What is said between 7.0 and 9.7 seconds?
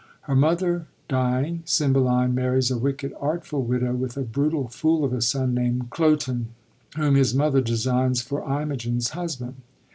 his mother designs for Imogen's husband.